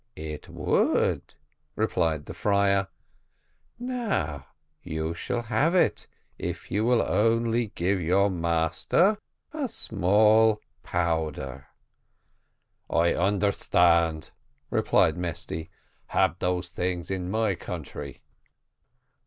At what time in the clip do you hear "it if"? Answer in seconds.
5.75-6.71